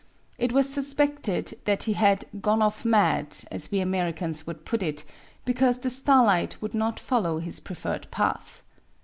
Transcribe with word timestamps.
It 0.39 0.51
was 0.51 0.67
suspected 0.67 1.53
that 1.65 1.83
he 1.83 1.93
had" 1.93 2.25
gone 2.41 2.63
off 2.63 2.83
mad," 2.85 3.35
as 3.51 3.69
we 3.69 3.77
Ameri 3.81 4.15
cans 4.15 4.47
would 4.47 4.65
put 4.65 4.81
it, 4.81 5.03
because 5.45 5.77
the 5.77 5.91
starlight 5.91 6.59
would 6.59 6.73
not 6.73 6.99
fol 6.99 7.21
low 7.21 7.37
his 7.37 7.59
preferred 7.59 8.09
path. 8.09 8.63